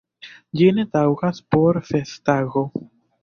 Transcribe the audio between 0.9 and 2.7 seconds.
taŭgas por festtago!